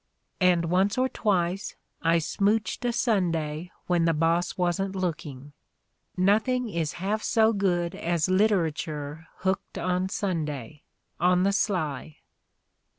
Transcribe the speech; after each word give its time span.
And 0.39 0.65
once 0.65 0.97
or 0.97 1.07
twice 1.07 1.75
I 2.01 2.17
smouched 2.17 2.83
a 2.85 2.91
Sunday 2.91 3.69
when 3.85 4.05
the 4.05 4.15
boss 4.15 4.57
wasn't 4.57 4.95
look 4.95 5.27
ing. 5.27 5.53
Nothing 6.17 6.69
is 6.69 6.93
half 6.93 7.21
so 7.21 7.53
good 7.53 7.93
as 7.93 8.27
literature 8.27 9.27
hooked 9.41 9.77
on 9.77 10.09
Sunday, 10.09 10.81
on 11.19 11.43
the 11.43 11.51
sly." 11.51 12.17